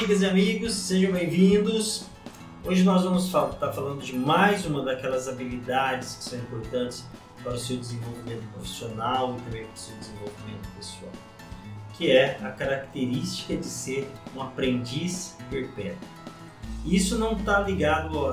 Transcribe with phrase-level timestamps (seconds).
[0.00, 2.04] amigas e amigos, sejam bem-vindos.
[2.64, 7.04] Hoje nós vamos estar tá falando de mais uma daquelas habilidades que são importantes
[7.42, 11.12] para o seu desenvolvimento profissional e também para o seu desenvolvimento pessoal,
[11.92, 16.08] que é a característica de ser um aprendiz perpétuo.
[16.86, 18.26] Isso não está ligado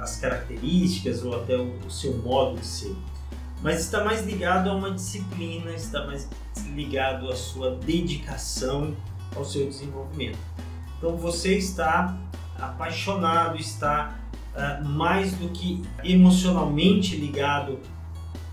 [0.00, 2.96] às características ou até o, o seu modo de ser,
[3.60, 6.28] mas está mais ligado a uma disciplina, está mais
[6.76, 8.96] ligado à sua dedicação
[9.34, 10.38] ao seu desenvolvimento.
[10.98, 12.16] Então você está
[12.58, 14.18] apaixonado, está
[14.54, 17.78] uh, mais do que emocionalmente ligado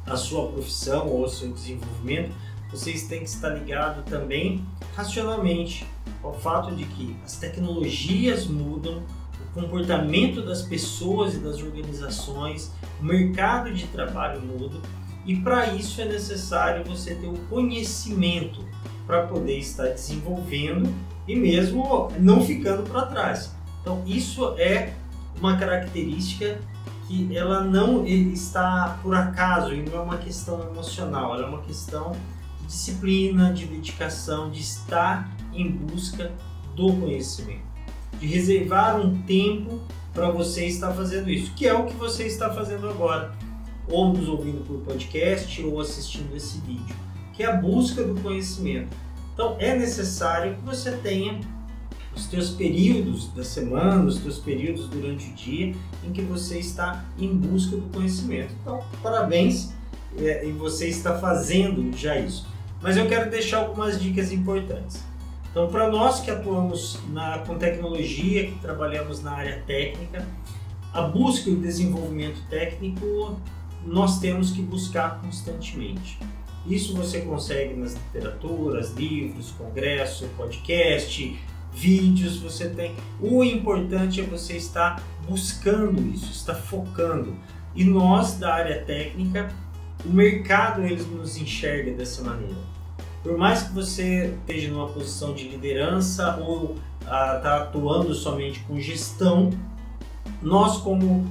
[0.06, 2.32] à sua profissão ou ao seu desenvolvimento,
[2.70, 4.64] vocês têm que estar ligado também
[4.96, 5.86] racionalmente
[6.24, 9.04] ao fato de que as tecnologias mudam,
[9.40, 14.78] o comportamento das pessoas e das organizações, o mercado de trabalho muda
[15.26, 18.64] e para isso é necessário você ter o conhecimento
[19.08, 20.94] para poder estar desenvolvendo
[21.28, 23.56] e mesmo não ficando para trás.
[23.82, 24.94] Então isso é
[25.40, 26.60] uma característica
[27.08, 31.62] que ela não está por acaso e não é uma questão emocional, ela é uma
[31.62, 32.14] questão
[32.62, 36.32] de disciplina, de dedicação, de estar em busca
[36.76, 37.62] do conhecimento,
[38.20, 39.80] de reservar um tempo
[40.14, 43.34] para você estar fazendo isso, que é o que você está fazendo agora,
[43.88, 46.96] ou nos ouvindo por podcast ou assistindo esse vídeo,
[47.34, 48.96] que é a busca do conhecimento.
[49.36, 51.40] Então é necessário que você tenha
[52.16, 57.04] os teus períodos da semana, os teus períodos durante o dia em que você está
[57.20, 58.54] em busca do conhecimento.
[58.62, 59.74] Então, parabéns
[60.18, 62.48] é, e você está fazendo já isso.
[62.82, 65.04] Mas eu quero deixar algumas dicas importantes.
[65.52, 70.26] Então, para nós que atuamos na, com tecnologia, que trabalhamos na área técnica,
[70.94, 73.38] a busca e o desenvolvimento técnico
[73.86, 76.18] nós temos que buscar constantemente.
[76.68, 81.38] Isso você consegue nas literaturas, livros, congresso, podcast,
[81.72, 82.96] vídeos, você tem.
[83.22, 87.36] O importante é você estar buscando isso, estar focando.
[87.76, 89.50] E nós da área técnica,
[90.04, 92.56] o mercado eles nos enxerga dessa maneira.
[93.22, 98.80] Por mais que você esteja numa posição de liderança ou está ah, atuando somente com
[98.80, 99.52] gestão,
[100.42, 101.26] nós como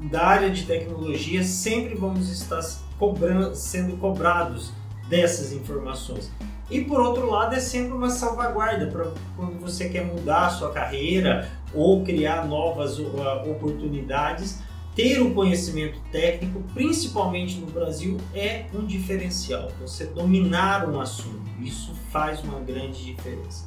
[0.00, 2.60] da área de tecnologia sempre vamos estar
[2.98, 4.72] cobrando, sendo cobrados
[5.08, 6.30] dessas informações.
[6.70, 10.70] E por outro lado, é sempre uma salvaguarda para quando você quer mudar a sua
[10.70, 14.60] carreira ou criar novas uh, oportunidades.
[14.94, 19.70] Ter o conhecimento técnico, principalmente no Brasil, é um diferencial.
[19.80, 23.66] Você dominar um assunto, isso faz uma grande diferença.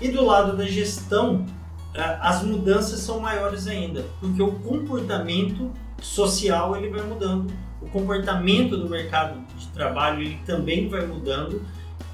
[0.00, 1.46] E do lado da gestão,
[1.94, 8.76] uh, as mudanças são maiores ainda, porque o comportamento social ele vai mudando, o comportamento
[8.76, 11.62] do mercado de trabalho ele também vai mudando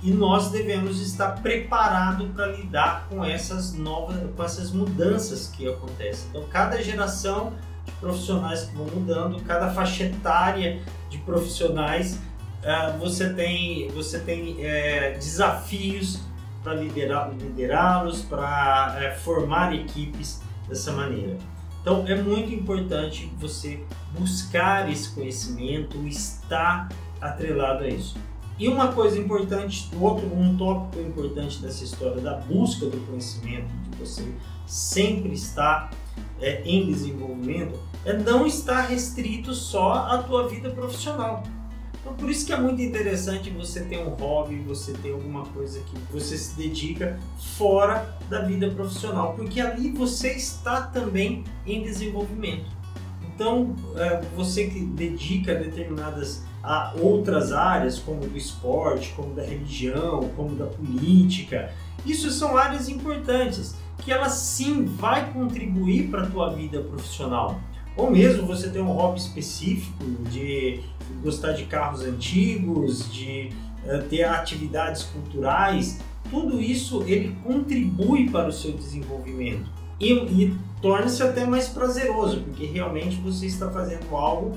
[0.03, 6.29] e nós devemos estar preparados para lidar com essas novas, com essas mudanças que acontecem.
[6.31, 7.53] Então, cada geração
[7.85, 14.55] de profissionais que vão mudando, cada faixa etária de profissionais, uh, você tem, você tem
[14.55, 16.21] uh, desafios
[16.65, 21.37] para liderá-los, para uh, formar equipes dessa maneira.
[21.83, 23.85] Então é muito importante você
[24.17, 26.89] buscar esse conhecimento, estar
[27.21, 28.17] atrelado a isso.
[28.59, 33.99] E uma coisa importante, outro um tópico importante dessa história da busca do conhecimento, de
[33.99, 34.33] você
[34.67, 35.91] sempre estar
[36.41, 41.43] é, em desenvolvimento, é não estar restrito só à tua vida profissional.
[42.03, 45.81] Então, por isso que é muito interessante você ter um hobby, você ter alguma coisa
[45.81, 47.19] que você se dedica
[47.57, 52.67] fora da vida profissional, porque ali você está também em desenvolvimento.
[53.33, 60.29] Então, é, você que dedica determinadas a outras áreas, como do esporte, como da religião,
[60.37, 61.73] como da política,
[62.05, 67.61] isso são áreas importantes que elas sim vai contribuir para a tua vida profissional.
[67.97, 70.81] Ou mesmo você ter um hobby específico de
[71.23, 73.51] gostar de carros antigos, de
[73.85, 76.01] uh, ter atividades culturais,
[76.31, 79.69] tudo isso ele contribui para o seu desenvolvimento
[80.01, 84.57] e, e torna-se até mais prazeroso, porque realmente você está fazendo algo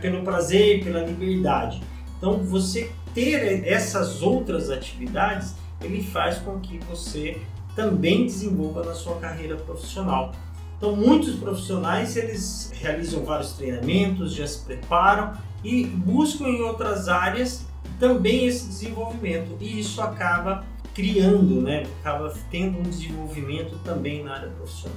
[0.00, 1.82] pelo prazer e pela liberdade.
[2.16, 7.40] Então você ter essas outras atividades, ele faz com que você
[7.74, 10.32] também desenvolva na sua carreira profissional.
[10.80, 17.66] Então, muitos profissionais eles realizam vários treinamentos, já se preparam e buscam em outras áreas
[17.98, 24.48] também esse desenvolvimento e isso acaba criando, né, acaba tendo um desenvolvimento também na área
[24.48, 24.96] profissional.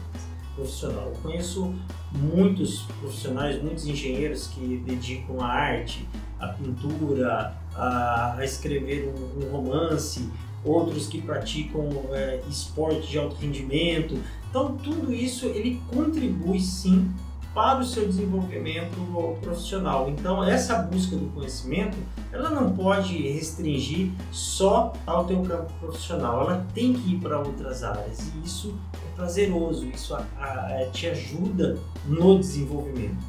[0.56, 1.12] profissional.
[1.14, 1.76] Eu conheço
[2.14, 6.08] muitos profissionais, muitos engenheiros que dedicam a arte,
[6.40, 10.30] a pintura, a, a escrever um, um romance
[10.66, 14.18] outros que praticam é, esporte de alto rendimento.
[14.50, 17.12] Então, tudo isso ele contribui sim
[17.54, 20.10] para o seu desenvolvimento profissional.
[20.10, 21.98] Então, essa busca do conhecimento,
[22.32, 27.84] ela não pode restringir só ao teu campo profissional, ela tem que ir para outras
[27.84, 31.78] áreas e isso é prazeroso, isso a, a, te ajuda
[32.08, 33.24] no desenvolvimento.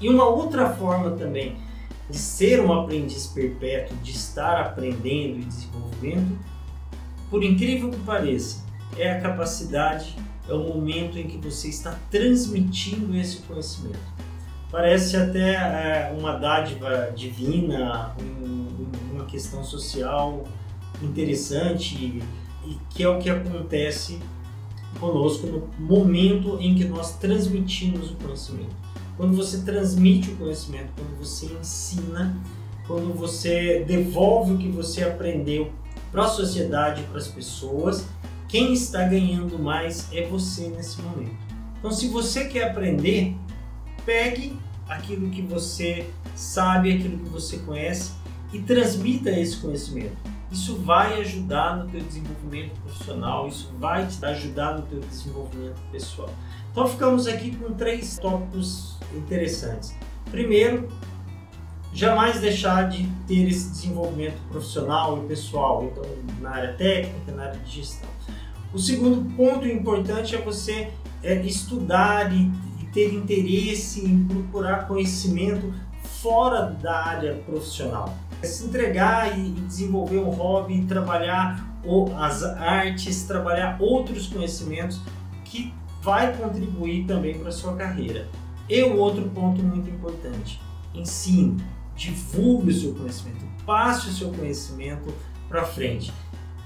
[0.00, 1.56] E uma outra forma também
[2.10, 6.38] de ser um aprendiz perpétuo, de estar aprendendo e desenvolvimento,
[7.30, 8.64] por incrível que pareça,
[8.96, 10.16] é a capacidade
[10.48, 13.98] é o momento em que você está transmitindo esse conhecimento.
[14.70, 20.44] Parece até é, uma dádiva divina, um, uma questão social
[21.02, 22.22] interessante
[22.66, 24.18] e que é o que acontece
[24.98, 28.76] conosco no momento em que nós transmitimos o conhecimento.
[29.18, 32.40] Quando você transmite o conhecimento, quando você ensina,
[32.86, 35.72] quando você devolve o que você aprendeu
[36.12, 38.06] para a sociedade, para as pessoas,
[38.46, 41.36] quem está ganhando mais é você nesse momento.
[41.78, 43.34] Então, se você quer aprender,
[44.06, 44.56] pegue
[44.88, 48.12] aquilo que você sabe, aquilo que você conhece
[48.52, 50.16] e transmita esse conhecimento.
[50.50, 56.30] Isso vai ajudar no teu desenvolvimento profissional, isso vai te ajudar no teu desenvolvimento pessoal.
[56.72, 59.94] Então ficamos aqui com três tópicos interessantes.
[60.30, 60.88] Primeiro,
[61.92, 66.04] jamais deixar de ter esse desenvolvimento profissional e pessoal, então
[66.40, 68.08] na área técnica, na área de gestão.
[68.72, 70.90] O segundo ponto importante é você
[71.22, 72.50] é, estudar e,
[72.80, 75.72] e ter interesse em procurar conhecimento
[76.02, 78.14] fora da área profissional.
[78.42, 81.66] É se entregar e, desenvolver um hobby, trabalhar
[82.16, 85.00] as artes, trabalhar outros conhecimentos
[85.44, 88.28] que vai contribuir também para a sua carreira.
[88.68, 90.60] E o outro ponto muito importante,
[90.94, 91.56] ensine,
[91.96, 95.12] divulgue o seu conhecimento, passe o seu conhecimento
[95.48, 96.12] para frente.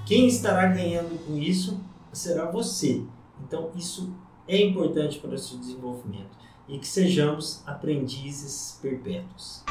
[0.05, 1.79] Quem estará ganhando com isso
[2.11, 3.01] será você.
[3.41, 4.13] Então, isso
[4.47, 6.37] é importante para o seu desenvolvimento
[6.67, 9.63] e que sejamos aprendizes perpétuos.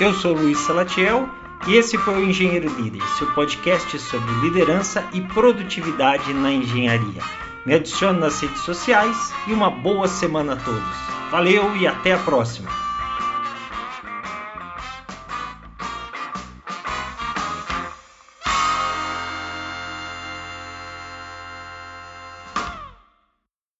[0.00, 1.28] Eu sou Luiz Salatiel
[1.68, 7.22] e esse foi o Engenheiro Líder, seu podcast sobre liderança e produtividade na engenharia.
[7.66, 10.96] Me adicione nas redes sociais e uma boa semana a todos.
[11.30, 12.79] Valeu e até a próxima!